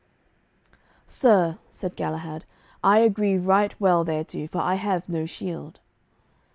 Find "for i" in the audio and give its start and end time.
4.47-4.73